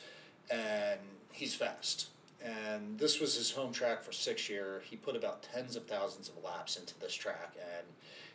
and 0.50 1.00
he's 1.33 1.55
fast. 1.55 2.09
And 2.45 2.99
this 2.99 3.21
was 3.21 3.35
his 3.37 3.51
home 3.51 3.73
track 3.73 4.03
for 4.03 4.13
six 4.13 4.49
years. 4.49 4.85
He 4.89 4.97
put 4.97 5.17
about 5.17 5.43
tens 5.43 5.77
of 5.77 5.87
thousands 5.87 6.29
of 6.29 6.43
laps 6.43 6.77
into 6.77 6.99
this 6.99 7.15
track, 7.15 7.55
and 7.57 7.87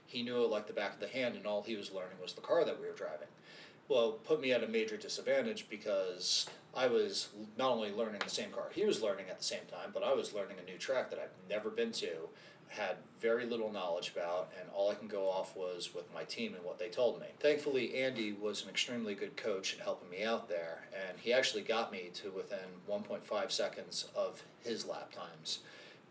he 0.05 0.21
knew 0.21 0.43
it 0.43 0.51
like 0.51 0.67
the 0.67 0.73
back 0.73 0.93
of 0.93 0.99
the 0.99 1.07
hand, 1.07 1.35
and 1.35 1.47
all 1.47 1.63
he 1.63 1.75
was 1.75 1.91
learning 1.91 2.17
was 2.21 2.33
the 2.33 2.41
car 2.41 2.63
that 2.65 2.79
we 2.79 2.87
were 2.87 2.93
driving. 2.93 3.27
Well, 3.87 4.13
put 4.13 4.41
me 4.41 4.51
at 4.51 4.63
a 4.63 4.67
major 4.67 4.97
disadvantage 4.97 5.67
because 5.69 6.47
I 6.75 6.87
was 6.87 7.29
not 7.57 7.71
only 7.71 7.91
learning 7.91 8.21
the 8.23 8.31
same 8.31 8.49
car 8.49 8.69
he 8.73 8.83
was 8.83 9.01
learning 9.01 9.27
at 9.29 9.37
the 9.37 9.43
same 9.43 9.65
time, 9.69 9.91
but 9.93 10.03
I 10.03 10.13
was 10.13 10.33
learning 10.33 10.57
a 10.59 10.69
new 10.69 10.77
track 10.77 11.09
that 11.11 11.19
I've 11.19 11.49
never 11.49 11.69
been 11.69 11.91
to, 11.93 12.29
had 12.69 12.97
very 13.21 13.45
little 13.45 13.71
knowledge 13.71 14.11
about, 14.15 14.49
and 14.59 14.69
all 14.73 14.91
I 14.91 14.95
can 14.95 15.07
go 15.07 15.29
off 15.29 15.55
was 15.55 15.93
with 15.93 16.13
my 16.13 16.23
team 16.23 16.53
and 16.53 16.63
what 16.63 16.77
they 16.77 16.89
told 16.89 17.19
me. 17.19 17.27
Thankfully, 17.39 17.95
Andy 17.95 18.33
was 18.33 18.63
an 18.63 18.69
extremely 18.69 19.15
good 19.15 19.37
coach 19.37 19.73
in 19.73 19.79
helping 19.79 20.09
me 20.09 20.23
out 20.23 20.49
there, 20.49 20.87
and 20.93 21.17
he 21.19 21.31
actually 21.33 21.63
got 21.63 21.91
me 21.91 22.09
to 22.15 22.31
within 22.31 22.81
1.5 22.89 23.51
seconds 23.51 24.05
of 24.15 24.43
his 24.63 24.85
lap 24.85 25.11
times. 25.11 25.59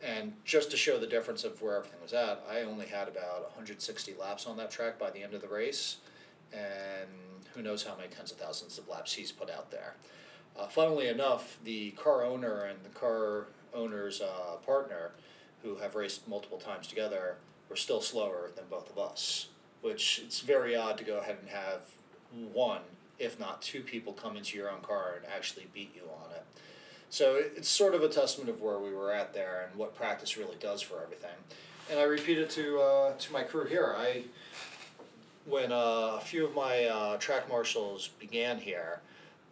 And 0.02 0.34
just 0.44 0.70
to 0.70 0.76
show 0.76 0.98
the 0.98 1.06
difference 1.06 1.44
of 1.44 1.60
where 1.62 1.76
everything 1.76 2.00
was 2.02 2.12
at, 2.12 2.44
I 2.50 2.62
only 2.62 2.86
had 2.86 3.08
about 3.08 3.42
160 3.44 4.14
laps 4.20 4.46
on 4.46 4.56
that 4.56 4.70
track 4.70 4.98
by 4.98 5.10
the 5.10 5.22
end 5.22 5.34
of 5.34 5.40
the 5.40 5.48
race, 5.48 5.98
and 6.52 7.08
who 7.54 7.62
knows 7.62 7.84
how 7.84 7.96
many 7.96 8.08
tens 8.08 8.32
of 8.32 8.38
thousands 8.38 8.78
of 8.78 8.88
laps 8.88 9.12
he's 9.12 9.32
put 9.32 9.50
out 9.50 9.70
there. 9.70 9.94
Uh, 10.58 10.66
funnily 10.66 11.08
enough, 11.08 11.58
the 11.64 11.90
car 11.92 12.24
owner 12.24 12.64
and 12.64 12.78
the 12.84 12.90
car 12.90 13.46
owner's 13.72 14.20
uh, 14.20 14.56
partner, 14.64 15.12
who 15.64 15.76
have 15.76 15.96
raced 15.96 16.28
multiple 16.28 16.58
times 16.58 16.86
together, 16.86 17.38
were 17.68 17.74
still 17.76 18.00
slower 18.00 18.50
than 18.54 18.66
both 18.70 18.88
of 18.90 18.98
us. 18.98 19.48
Which 19.80 20.20
it's 20.24 20.40
very 20.40 20.76
odd 20.76 20.96
to 20.98 21.04
go 21.04 21.18
ahead 21.18 21.38
and 21.40 21.50
have 21.50 21.80
one, 22.52 22.82
if 23.18 23.40
not 23.40 23.62
two 23.62 23.80
people 23.80 24.12
come 24.12 24.36
into 24.36 24.56
your 24.56 24.70
own 24.70 24.80
car 24.80 25.14
and 25.16 25.26
actually 25.34 25.66
beat 25.74 25.92
you 25.94 26.02
on 26.02 26.30
it. 26.36 26.44
So 27.10 27.36
it's 27.36 27.68
sort 27.68 27.94
of 27.94 28.02
a 28.02 28.08
testament 28.08 28.50
of 28.50 28.60
where 28.60 28.78
we 28.78 28.92
were 28.92 29.12
at 29.12 29.34
there 29.34 29.68
and 29.68 29.78
what 29.78 29.94
practice 29.94 30.36
really 30.36 30.56
does 30.58 30.82
for 30.82 31.02
everything. 31.02 31.36
And 31.90 31.98
I 31.98 32.04
repeat 32.04 32.38
it 32.38 32.50
to 32.50 32.80
uh, 32.80 33.12
to 33.12 33.32
my 33.32 33.42
crew 33.42 33.66
here. 33.66 33.94
I 33.96 34.24
when 35.44 35.70
uh, 35.70 36.16
a 36.16 36.20
few 36.20 36.46
of 36.46 36.54
my 36.54 36.86
uh, 36.86 37.16
track 37.18 37.48
marshals 37.48 38.08
began 38.18 38.58
here, 38.58 39.00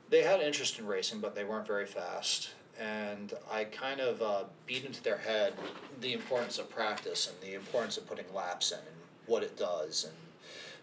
they 0.09 0.23
had 0.23 0.41
interest 0.41 0.79
in 0.79 0.87
racing, 0.87 1.21
but 1.21 1.35
they 1.35 1.45
weren't 1.45 1.67
very 1.67 1.87
fast. 1.87 2.51
And 2.83 3.33
I 3.51 3.65
kind 3.65 4.01
of 4.01 4.21
uh, 4.21 4.45
beat 4.67 4.85
into 4.85 5.03
their 5.03 5.19
head 5.19 5.55
the 6.01 6.13
importance 6.13 6.59
of 6.59 6.69
practice 6.69 7.31
and 7.31 7.41
the 7.41 7.55
importance 7.55 7.97
of 7.97 8.09
putting 8.09 8.33
laps 8.35 8.73
in 8.73 8.79
and 8.79 8.97
what 9.27 9.45
it 9.45 9.57
does 9.57 10.05
and 10.05 10.15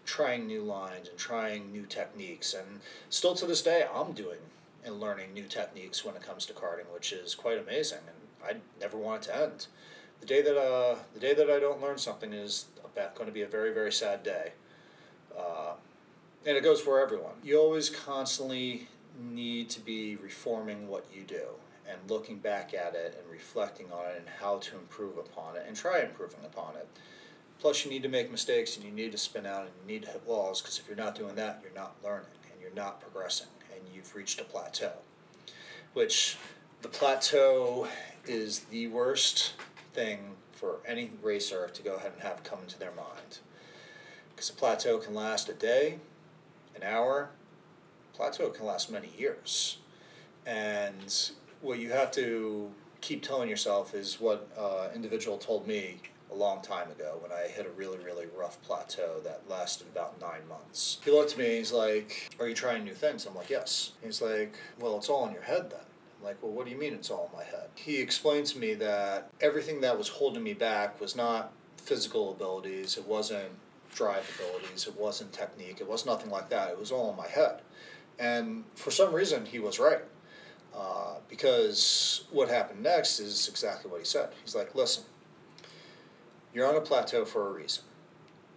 trying 0.06 0.46
new 0.46 0.62
lines 0.62 1.08
and 1.08 1.18
trying 1.18 1.70
new 1.70 1.84
techniques. 1.84 2.54
And 2.54 2.80
still 3.10 3.34
to 3.34 3.44
this 3.44 3.60
day, 3.60 3.84
I'm 3.94 4.12
doing 4.12 4.38
and 4.82 4.98
learning 4.98 5.34
new 5.34 5.44
techniques 5.44 6.02
when 6.02 6.16
it 6.16 6.22
comes 6.22 6.46
to 6.46 6.54
karting, 6.54 6.90
which 6.94 7.12
is 7.12 7.34
quite 7.34 7.58
amazing. 7.58 7.98
And 8.06 8.56
I 8.56 8.80
never 8.80 8.96
want 8.96 9.24
it 9.24 9.26
to 9.26 9.36
end. 9.36 9.66
The 10.20 10.26
day 10.26 10.40
that 10.40 10.58
uh, 10.58 10.96
the 11.12 11.20
day 11.20 11.34
that 11.34 11.50
I 11.50 11.60
don't 11.60 11.82
learn 11.82 11.98
something 11.98 12.32
is 12.32 12.66
going 13.14 13.26
to 13.26 13.32
be 13.32 13.42
a 13.42 13.46
very 13.46 13.72
very 13.72 13.92
sad 13.92 14.22
day. 14.22 14.52
Uh, 15.38 15.72
and 16.46 16.56
it 16.56 16.62
goes 16.62 16.80
for 16.80 16.98
everyone. 17.00 17.34
You 17.44 17.58
always 17.58 17.90
constantly 17.90 18.88
need 19.18 19.68
to 19.70 19.80
be 19.80 20.16
reforming 20.16 20.88
what 20.88 21.04
you 21.14 21.22
do 21.22 21.44
and 21.90 22.10
looking 22.10 22.38
back 22.38 22.74
at 22.74 22.94
it 22.94 23.18
and 23.18 23.30
reflecting 23.30 23.90
on 23.92 24.06
it 24.10 24.16
and 24.18 24.28
how 24.40 24.58
to 24.58 24.76
improve 24.76 25.18
upon 25.18 25.56
it 25.56 25.64
and 25.66 25.76
try 25.76 26.00
improving 26.00 26.44
upon 26.44 26.76
it. 26.76 26.88
Plus, 27.58 27.84
you 27.84 27.90
need 27.90 28.02
to 28.02 28.08
make 28.08 28.30
mistakes 28.30 28.76
and 28.76 28.84
you 28.84 28.90
need 28.90 29.12
to 29.12 29.18
spin 29.18 29.44
out 29.44 29.62
and 29.62 29.70
you 29.82 29.94
need 29.94 30.02
to 30.02 30.10
hit 30.10 30.22
walls 30.26 30.62
because 30.62 30.78
if 30.78 30.88
you're 30.88 30.96
not 30.96 31.14
doing 31.14 31.34
that, 31.34 31.60
you're 31.62 31.74
not 31.74 31.94
learning 32.02 32.26
and 32.50 32.60
you're 32.60 32.74
not 32.74 33.00
progressing 33.00 33.48
and 33.74 33.82
you've 33.94 34.14
reached 34.14 34.40
a 34.40 34.44
plateau. 34.44 34.92
Which 35.92 36.38
the 36.82 36.88
plateau 36.88 37.88
is 38.26 38.60
the 38.60 38.86
worst 38.88 39.52
thing 39.92 40.36
for 40.52 40.76
any 40.86 41.10
racer 41.22 41.68
to 41.72 41.82
go 41.82 41.96
ahead 41.96 42.12
and 42.14 42.22
have 42.22 42.44
come 42.44 42.60
into 42.60 42.78
their 42.78 42.92
mind. 42.92 43.38
Because 44.30 44.50
a 44.50 44.54
plateau 44.54 44.98
can 44.98 45.14
last 45.14 45.48
a 45.48 45.52
day, 45.52 45.98
an 46.74 46.82
hour, 46.82 47.30
plateau 48.14 48.48
can 48.50 48.64
last 48.66 48.90
many 48.90 49.10
years. 49.18 49.78
And 50.46 51.32
what 51.60 51.78
you 51.78 51.90
have 51.90 52.10
to 52.12 52.70
keep 53.00 53.22
telling 53.22 53.48
yourself 53.48 53.94
is 53.94 54.20
what 54.20 54.48
uh, 54.58 54.88
individual 54.94 55.38
told 55.38 55.66
me 55.66 55.96
a 56.30 56.34
long 56.34 56.62
time 56.62 56.90
ago 56.90 57.18
when 57.20 57.32
I 57.32 57.48
hit 57.48 57.66
a 57.66 57.70
really, 57.70 57.98
really 57.98 58.26
rough 58.36 58.60
plateau 58.62 59.20
that 59.24 59.42
lasted 59.48 59.88
about 59.88 60.20
nine 60.20 60.46
months. 60.48 60.98
He 61.04 61.10
looked 61.10 61.32
at 61.32 61.38
me 61.38 61.46
and 61.46 61.54
he's 61.54 61.72
like, 61.72 62.30
Are 62.38 62.48
you 62.48 62.54
trying 62.54 62.84
new 62.84 62.94
things? 62.94 63.26
I'm 63.26 63.34
like, 63.34 63.50
Yes. 63.50 63.92
He's 64.02 64.22
like, 64.22 64.54
Well, 64.78 64.96
it's 64.96 65.08
all 65.08 65.26
in 65.26 65.32
your 65.32 65.42
head 65.42 65.70
then. 65.70 65.80
I'm 66.18 66.24
like, 66.24 66.42
Well, 66.42 66.52
what 66.52 66.66
do 66.66 66.72
you 66.72 66.78
mean 66.78 66.94
it's 66.94 67.10
all 67.10 67.30
in 67.32 67.38
my 67.38 67.44
head? 67.44 67.68
He 67.74 67.98
explained 67.98 68.46
to 68.46 68.58
me 68.58 68.74
that 68.74 69.30
everything 69.40 69.80
that 69.80 69.98
was 69.98 70.08
holding 70.08 70.42
me 70.42 70.54
back 70.54 71.00
was 71.00 71.16
not 71.16 71.52
physical 71.76 72.30
abilities, 72.30 72.96
it 72.96 73.06
wasn't 73.06 73.50
drive 73.92 74.30
abilities, 74.38 74.86
it 74.86 74.96
wasn't 74.98 75.32
technique, 75.32 75.78
it 75.80 75.88
was 75.88 76.06
nothing 76.06 76.30
like 76.30 76.48
that. 76.50 76.70
It 76.70 76.78
was 76.78 76.92
all 76.92 77.10
in 77.10 77.16
my 77.16 77.26
head. 77.26 77.60
And 78.18 78.64
for 78.74 78.90
some 78.90 79.14
reason, 79.14 79.46
he 79.46 79.58
was 79.58 79.78
right. 79.78 80.02
Uh, 80.74 81.14
because 81.28 82.24
what 82.30 82.48
happened 82.48 82.82
next 82.82 83.20
is 83.20 83.48
exactly 83.48 83.90
what 83.90 84.00
he 84.00 84.06
said. 84.06 84.30
He's 84.44 84.54
like, 84.54 84.74
listen, 84.74 85.04
you're 86.54 86.68
on 86.68 86.76
a 86.76 86.80
plateau 86.80 87.24
for 87.24 87.48
a 87.48 87.52
reason. 87.52 87.84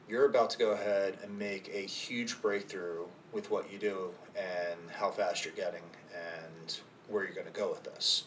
You're 0.08 0.26
about 0.26 0.50
to 0.52 0.58
go 0.58 0.72
ahead 0.72 1.18
and 1.24 1.38
make 1.38 1.70
a 1.74 1.82
huge 1.82 2.42
breakthrough 2.42 3.06
with 3.32 3.50
what 3.50 3.72
you 3.72 3.80
do 3.80 4.12
and 4.36 4.80
how 4.92 5.10
fast 5.10 5.46
you're 5.46 5.54
getting 5.54 5.84
and 6.14 6.80
where 7.08 7.24
you're 7.24 7.34
going 7.34 7.48
to 7.48 7.54
go 7.54 7.70
with 7.70 7.84
this. 7.84 8.26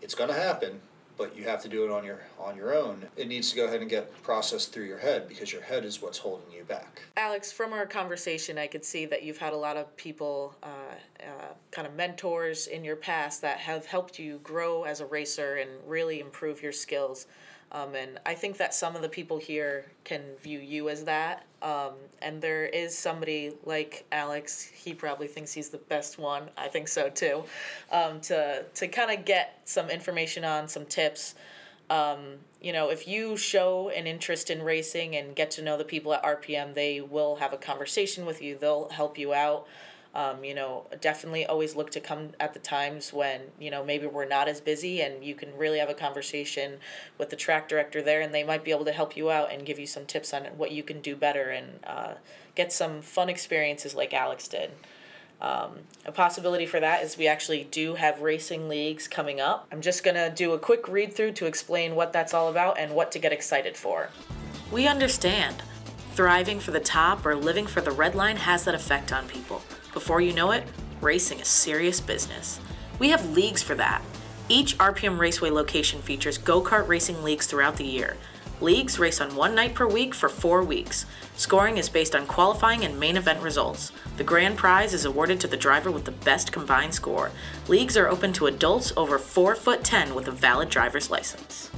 It's 0.00 0.14
going 0.14 0.30
to 0.30 0.36
happen, 0.36 0.80
but 1.18 1.36
you 1.36 1.44
have 1.44 1.60
to 1.62 1.68
do 1.68 1.84
it 1.84 1.90
on 1.90 2.04
your 2.04 2.20
on 2.38 2.56
your 2.56 2.74
own. 2.74 3.04
It 3.16 3.28
needs 3.28 3.50
to 3.50 3.56
go 3.56 3.66
ahead 3.66 3.80
and 3.80 3.90
get 3.90 4.22
processed 4.22 4.72
through 4.72 4.84
your 4.84 4.98
head 4.98 5.28
because 5.28 5.52
your 5.52 5.60
head 5.62 5.84
is 5.84 6.00
what's 6.00 6.16
holding 6.16 6.50
you 6.56 6.62
back. 6.62 7.02
Alex, 7.16 7.50
from 7.50 7.72
our 7.72 7.84
conversation, 7.84 8.56
I 8.56 8.68
could 8.68 8.84
see 8.84 9.04
that 9.06 9.24
you've 9.24 9.38
had 9.38 9.52
a 9.52 9.56
lot 9.56 9.76
of 9.76 9.94
people, 9.96 10.54
uh, 10.62 10.66
uh, 11.20 11.52
kind 11.72 11.86
of 11.86 11.94
mentors 11.94 12.68
in 12.68 12.84
your 12.84 12.96
past 12.96 13.42
that 13.42 13.58
have 13.58 13.84
helped 13.84 14.18
you 14.18 14.40
grow 14.44 14.84
as 14.84 15.00
a 15.00 15.06
racer 15.06 15.56
and 15.56 15.68
really 15.84 16.20
improve 16.20 16.62
your 16.62 16.72
skills. 16.72 17.26
Um, 17.72 17.94
and 17.94 18.18
I 18.24 18.34
think 18.34 18.56
that 18.58 18.72
some 18.72 18.96
of 18.96 19.02
the 19.02 19.08
people 19.08 19.36
here 19.36 19.86
can 20.04 20.22
view 20.40 20.60
you 20.60 20.88
as 20.88 21.04
that. 21.04 21.44
Um, 21.62 21.92
and 22.22 22.40
there 22.40 22.66
is 22.66 22.96
somebody 22.96 23.52
like 23.64 24.04
Alex, 24.12 24.62
he 24.62 24.94
probably 24.94 25.26
thinks 25.26 25.52
he's 25.52 25.70
the 25.70 25.78
best 25.78 26.18
one. 26.18 26.50
I 26.56 26.68
think 26.68 26.88
so 26.88 27.08
too. 27.08 27.44
Um, 27.90 28.20
to 28.22 28.64
to 28.74 28.88
kind 28.88 29.16
of 29.16 29.24
get 29.24 29.60
some 29.64 29.90
information 29.90 30.44
on 30.44 30.68
some 30.68 30.86
tips. 30.86 31.34
Um, 31.90 32.38
you 32.60 32.72
know, 32.72 32.90
if 32.90 33.08
you 33.08 33.36
show 33.36 33.88
an 33.88 34.06
interest 34.06 34.50
in 34.50 34.62
racing 34.62 35.16
and 35.16 35.34
get 35.34 35.50
to 35.52 35.62
know 35.62 35.78
the 35.78 35.84
people 35.84 36.12
at 36.12 36.22
RPM, 36.22 36.74
they 36.74 37.00
will 37.00 37.36
have 37.36 37.52
a 37.52 37.56
conversation 37.56 38.26
with 38.26 38.42
you. 38.42 38.58
They'll 38.58 38.88
help 38.90 39.16
you 39.18 39.32
out. 39.32 39.66
Um, 40.14 40.42
you 40.42 40.54
know, 40.54 40.86
definitely 41.00 41.44
always 41.46 41.76
look 41.76 41.90
to 41.90 42.00
come 42.00 42.30
at 42.40 42.54
the 42.54 42.58
times 42.58 43.12
when, 43.12 43.42
you 43.60 43.70
know, 43.70 43.84
maybe 43.84 44.06
we're 44.06 44.26
not 44.26 44.48
as 44.48 44.60
busy 44.60 45.02
and 45.02 45.22
you 45.22 45.34
can 45.34 45.56
really 45.56 45.78
have 45.78 45.90
a 45.90 45.94
conversation 45.94 46.78
with 47.18 47.30
the 47.30 47.36
track 47.36 47.68
director 47.68 48.02
there 48.02 48.20
and 48.20 48.34
they 48.34 48.42
might 48.42 48.64
be 48.64 48.70
able 48.70 48.86
to 48.86 48.92
help 48.92 49.16
you 49.16 49.30
out 49.30 49.52
and 49.52 49.66
give 49.66 49.78
you 49.78 49.86
some 49.86 50.06
tips 50.06 50.32
on 50.32 50.44
what 50.56 50.72
you 50.72 50.82
can 50.82 51.00
do 51.00 51.14
better 51.14 51.50
and 51.50 51.80
uh, 51.86 52.14
get 52.54 52.72
some 52.72 53.02
fun 53.02 53.28
experiences 53.28 53.94
like 53.94 54.14
Alex 54.14 54.48
did. 54.48 54.70
Um, 55.40 55.80
a 56.04 56.10
possibility 56.10 56.66
for 56.66 56.80
that 56.80 57.04
is 57.04 57.16
we 57.16 57.28
actually 57.28 57.68
do 57.70 57.94
have 57.94 58.20
racing 58.20 58.68
leagues 58.68 59.06
coming 59.06 59.40
up. 59.40 59.68
I'm 59.70 59.80
just 59.80 60.02
going 60.02 60.16
to 60.16 60.32
do 60.34 60.52
a 60.52 60.58
quick 60.58 60.88
read 60.88 61.12
through 61.12 61.32
to 61.32 61.46
explain 61.46 61.94
what 61.94 62.12
that's 62.12 62.34
all 62.34 62.48
about 62.48 62.78
and 62.78 62.92
what 62.92 63.12
to 63.12 63.18
get 63.18 63.32
excited 63.32 63.76
for. 63.76 64.08
We 64.72 64.88
understand. 64.88 65.62
Thriving 66.14 66.58
for 66.58 66.72
the 66.72 66.80
top 66.80 67.24
or 67.24 67.36
living 67.36 67.68
for 67.68 67.80
the 67.80 67.92
red 67.92 68.16
line 68.16 68.38
has 68.38 68.64
that 68.64 68.74
effect 68.74 69.12
on 69.12 69.28
people. 69.28 69.62
Before 69.98 70.20
you 70.20 70.32
know 70.32 70.52
it, 70.52 70.62
racing 71.00 71.40
is 71.40 71.48
serious 71.48 72.00
business. 72.00 72.60
We 73.00 73.08
have 73.08 73.30
leagues 73.30 73.64
for 73.64 73.74
that. 73.74 74.00
Each 74.48 74.78
RPM 74.78 75.18
Raceway 75.18 75.50
location 75.50 76.02
features 76.02 76.38
go 76.38 76.62
kart 76.62 76.86
racing 76.86 77.24
leagues 77.24 77.48
throughout 77.48 77.78
the 77.78 77.84
year. 77.84 78.16
Leagues 78.60 79.00
race 79.00 79.20
on 79.20 79.34
one 79.34 79.56
night 79.56 79.74
per 79.74 79.88
week 79.88 80.14
for 80.14 80.28
four 80.28 80.62
weeks. 80.62 81.04
Scoring 81.34 81.78
is 81.78 81.88
based 81.88 82.14
on 82.14 82.28
qualifying 82.28 82.84
and 82.84 83.00
main 83.00 83.16
event 83.16 83.42
results. 83.42 83.90
The 84.18 84.22
grand 84.22 84.56
prize 84.56 84.94
is 84.94 85.04
awarded 85.04 85.40
to 85.40 85.48
the 85.48 85.56
driver 85.56 85.90
with 85.90 86.04
the 86.04 86.12
best 86.12 86.52
combined 86.52 86.94
score. 86.94 87.32
Leagues 87.66 87.96
are 87.96 88.06
open 88.06 88.32
to 88.34 88.46
adults 88.46 88.92
over 88.96 89.18
4 89.18 89.56
foot 89.56 89.82
10 89.82 90.14
with 90.14 90.28
a 90.28 90.30
valid 90.30 90.68
driver's 90.68 91.10
license. 91.10 91.72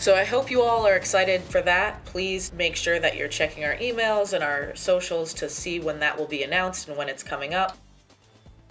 So 0.00 0.14
I 0.14 0.24
hope 0.24 0.50
you 0.50 0.62
all 0.62 0.86
are 0.86 0.96
excited 0.96 1.42
for 1.42 1.60
that. 1.60 2.06
Please 2.06 2.54
make 2.54 2.74
sure 2.74 2.98
that 2.98 3.18
you're 3.18 3.28
checking 3.28 3.66
our 3.66 3.76
emails 3.76 4.32
and 4.32 4.42
our 4.42 4.74
socials 4.74 5.34
to 5.34 5.50
see 5.50 5.78
when 5.78 6.00
that 6.00 6.18
will 6.18 6.26
be 6.26 6.42
announced 6.42 6.88
and 6.88 6.96
when 6.96 7.10
it's 7.10 7.22
coming 7.22 7.52
up. 7.52 7.76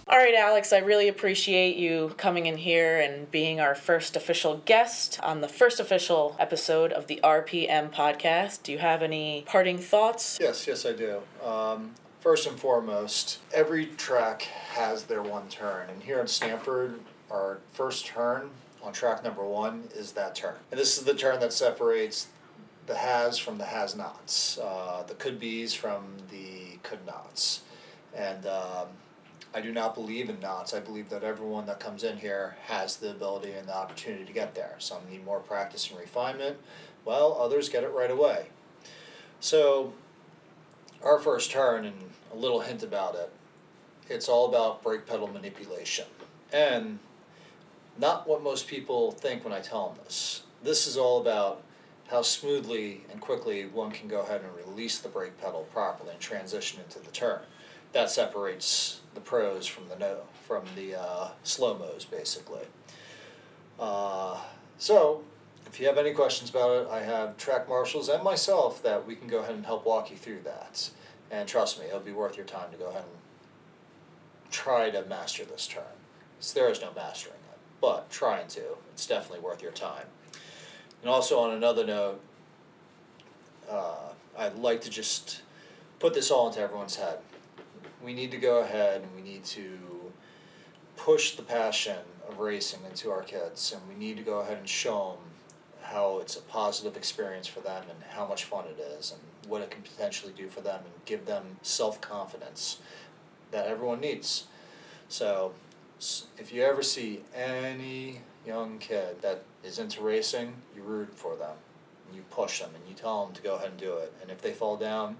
All 0.08 0.18
right, 0.18 0.34
Alex, 0.34 0.72
I 0.72 0.78
really 0.78 1.06
appreciate 1.06 1.76
you 1.76 2.14
coming 2.16 2.46
in 2.46 2.56
here 2.56 2.98
and 2.98 3.30
being 3.30 3.60
our 3.60 3.76
first 3.76 4.16
official 4.16 4.56
guest 4.64 5.20
on 5.22 5.40
the 5.40 5.46
first 5.46 5.78
official 5.78 6.34
episode 6.40 6.90
of 6.90 7.06
the 7.06 7.20
RPM 7.22 7.92
podcast. 7.92 8.64
Do 8.64 8.72
you 8.72 8.78
have 8.78 9.00
any 9.00 9.44
parting 9.46 9.78
thoughts? 9.78 10.36
Yes, 10.40 10.66
yes, 10.66 10.84
I 10.84 10.94
do. 10.94 11.20
Um, 11.44 11.92
first 12.18 12.44
and 12.48 12.58
foremost, 12.58 13.38
every 13.54 13.86
track 13.86 14.42
has 14.72 15.04
their 15.04 15.22
one 15.22 15.48
turn, 15.48 15.90
and 15.90 16.02
here 16.02 16.18
in 16.18 16.26
Stamford, 16.26 16.98
our 17.30 17.60
first 17.72 18.04
turn 18.04 18.50
on 18.82 18.92
track 18.92 19.22
number 19.22 19.44
one 19.44 19.88
is 19.94 20.12
that 20.12 20.34
turn. 20.34 20.54
And 20.70 20.80
this 20.80 20.98
is 20.98 21.04
the 21.04 21.14
turn 21.14 21.40
that 21.40 21.52
separates 21.52 22.28
the 22.86 22.96
has 22.96 23.38
from 23.38 23.58
the 23.58 23.66
has 23.66 23.94
nots, 23.94 24.58
uh, 24.58 25.04
the 25.06 25.14
could 25.14 25.38
be's 25.38 25.74
from 25.74 26.16
the 26.30 26.78
could 26.82 27.06
nots. 27.06 27.62
And 28.16 28.46
um, 28.46 28.88
I 29.54 29.60
do 29.60 29.72
not 29.72 29.94
believe 29.94 30.28
in 30.28 30.40
knots. 30.40 30.74
I 30.74 30.80
believe 30.80 31.08
that 31.10 31.22
everyone 31.22 31.66
that 31.66 31.80
comes 31.80 32.02
in 32.02 32.18
here 32.18 32.56
has 32.66 32.96
the 32.96 33.10
ability 33.10 33.52
and 33.52 33.68
the 33.68 33.76
opportunity 33.76 34.24
to 34.24 34.32
get 34.32 34.54
there. 34.54 34.74
Some 34.78 35.02
need 35.10 35.24
more 35.24 35.40
practice 35.40 35.90
and 35.90 35.98
refinement, 35.98 36.58
while 37.04 37.36
others 37.40 37.68
get 37.68 37.84
it 37.84 37.92
right 37.92 38.10
away. 38.10 38.46
So, 39.40 39.92
our 41.02 41.18
first 41.18 41.50
turn, 41.50 41.84
and 41.84 42.10
a 42.32 42.36
little 42.36 42.60
hint 42.60 42.82
about 42.82 43.14
it, 43.14 43.32
it's 44.08 44.28
all 44.28 44.48
about 44.48 44.82
brake 44.82 45.06
pedal 45.06 45.28
manipulation. 45.28 46.06
And 46.52 46.98
not 48.00 48.26
what 48.26 48.42
most 48.42 48.66
people 48.66 49.12
think 49.12 49.44
when 49.44 49.52
I 49.52 49.60
tell 49.60 49.90
them 49.90 49.98
this. 50.04 50.42
This 50.62 50.86
is 50.86 50.96
all 50.96 51.20
about 51.20 51.62
how 52.08 52.22
smoothly 52.22 53.02
and 53.12 53.20
quickly 53.20 53.66
one 53.66 53.92
can 53.92 54.08
go 54.08 54.22
ahead 54.22 54.40
and 54.40 54.66
release 54.66 54.98
the 54.98 55.08
brake 55.08 55.40
pedal 55.40 55.68
properly 55.72 56.10
and 56.10 56.20
transition 56.20 56.80
into 56.82 56.98
the 56.98 57.10
turn. 57.10 57.40
That 57.92 58.10
separates 58.10 59.00
the 59.14 59.20
pros 59.20 59.66
from 59.66 59.88
the 59.88 59.96
no 59.96 60.18
from 60.46 60.64
the 60.74 60.98
uh, 60.98 61.28
slow 61.42 61.76
mos 61.78 62.04
basically. 62.04 62.66
Uh, 63.78 64.38
so, 64.78 65.22
if 65.66 65.78
you 65.78 65.86
have 65.86 65.98
any 65.98 66.12
questions 66.12 66.50
about 66.50 66.70
it, 66.70 66.88
I 66.90 67.02
have 67.02 67.36
track 67.36 67.68
marshals 67.68 68.08
and 68.08 68.22
myself 68.22 68.82
that 68.82 69.06
we 69.06 69.14
can 69.14 69.28
go 69.28 69.38
ahead 69.38 69.54
and 69.54 69.66
help 69.66 69.86
walk 69.86 70.10
you 70.10 70.16
through 70.16 70.40
that. 70.44 70.90
And 71.30 71.48
trust 71.48 71.78
me, 71.78 71.86
it'll 71.86 72.00
be 72.00 72.12
worth 72.12 72.36
your 72.36 72.46
time 72.46 72.70
to 72.72 72.76
go 72.76 72.88
ahead 72.88 73.04
and 73.04 74.50
try 74.50 74.90
to 74.90 75.04
master 75.04 75.44
this 75.44 75.66
turn. 75.66 75.84
So 76.40 76.58
there 76.58 76.70
is 76.70 76.80
no 76.80 76.90
mastering 76.94 77.39
but 77.80 78.10
trying 78.10 78.48
to. 78.48 78.62
It's 78.92 79.06
definitely 79.06 79.40
worth 79.40 79.62
your 79.62 79.72
time. 79.72 80.06
And 81.02 81.10
also, 81.10 81.38
on 81.38 81.52
another 81.52 81.86
note, 81.86 82.20
uh, 83.70 84.10
I'd 84.36 84.56
like 84.56 84.82
to 84.82 84.90
just 84.90 85.42
put 85.98 86.14
this 86.14 86.30
all 86.30 86.48
into 86.48 86.60
everyone's 86.60 86.96
head. 86.96 87.18
We 88.04 88.12
need 88.14 88.30
to 88.32 88.38
go 88.38 88.60
ahead 88.60 89.02
and 89.02 89.14
we 89.14 89.22
need 89.22 89.44
to 89.44 89.78
push 90.96 91.36
the 91.36 91.42
passion 91.42 91.98
of 92.28 92.38
racing 92.38 92.80
into 92.88 93.10
our 93.10 93.22
kids, 93.22 93.72
and 93.72 93.82
we 93.88 93.94
need 93.94 94.16
to 94.18 94.22
go 94.22 94.40
ahead 94.40 94.58
and 94.58 94.68
show 94.68 95.16
them 95.16 95.30
how 95.82 96.18
it's 96.18 96.36
a 96.36 96.42
positive 96.42 96.96
experience 96.96 97.46
for 97.46 97.60
them 97.60 97.84
and 97.88 97.98
how 98.10 98.26
much 98.26 98.44
fun 98.44 98.64
it 98.66 98.80
is 98.80 99.10
and 99.12 99.50
what 99.50 99.62
it 99.62 99.70
can 99.70 99.82
potentially 99.82 100.32
do 100.36 100.48
for 100.48 100.60
them 100.60 100.80
and 100.84 101.04
give 101.04 101.26
them 101.26 101.56
self 101.62 102.00
confidence 102.00 102.78
that 103.50 103.66
everyone 103.66 104.00
needs. 104.00 104.46
So, 105.08 105.52
if 106.38 106.52
you 106.52 106.62
ever 106.62 106.82
see 106.82 107.20
any 107.34 108.20
young 108.46 108.78
kid 108.78 109.20
that 109.22 109.42
is 109.62 109.78
into 109.78 110.00
racing, 110.02 110.54
you 110.74 110.82
root 110.82 111.14
for 111.14 111.36
them 111.36 111.56
and 112.06 112.16
you 112.16 112.22
push 112.30 112.60
them 112.60 112.70
and 112.74 112.82
you 112.88 112.94
tell 112.94 113.26
them 113.26 113.34
to 113.34 113.42
go 113.42 113.56
ahead 113.56 113.70
and 113.70 113.78
do 113.78 113.96
it. 113.98 114.12
And 114.22 114.30
if 114.30 114.40
they 114.40 114.52
fall 114.52 114.76
down, 114.76 115.16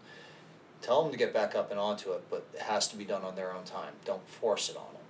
tell 0.80 1.02
them 1.02 1.12
to 1.12 1.18
get 1.18 1.34
back 1.34 1.54
up 1.54 1.70
and 1.70 1.78
onto 1.78 2.12
it, 2.12 2.24
but 2.30 2.46
it 2.54 2.62
has 2.62 2.88
to 2.88 2.96
be 2.96 3.04
done 3.04 3.22
on 3.22 3.36
their 3.36 3.52
own 3.54 3.64
time. 3.64 3.92
Don't 4.04 4.26
force 4.26 4.70
it 4.70 4.76
on 4.76 4.92
them. 4.92 5.02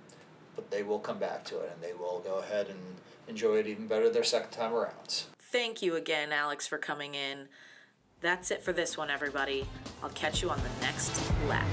But 0.55 0.71
they 0.71 0.83
will 0.83 0.99
come 0.99 1.17
back 1.17 1.45
to 1.45 1.59
it 1.61 1.71
and 1.73 1.81
they 1.81 1.93
will 1.93 2.21
go 2.23 2.39
ahead 2.39 2.67
and 2.67 2.79
enjoy 3.27 3.57
it 3.57 3.67
even 3.67 3.87
better 3.87 4.09
their 4.09 4.23
second 4.23 4.51
time 4.51 4.73
around. 4.73 5.23
Thank 5.39 5.81
you 5.81 5.95
again, 5.95 6.31
Alex, 6.31 6.67
for 6.67 6.77
coming 6.77 7.15
in. 7.15 7.47
That's 8.19 8.51
it 8.51 8.61
for 8.61 8.73
this 8.73 8.97
one, 8.97 9.09
everybody. 9.09 9.65
I'll 10.03 10.09
catch 10.09 10.41
you 10.41 10.49
on 10.49 10.59
the 10.59 10.85
next 10.85 11.19
lap. 11.47 11.67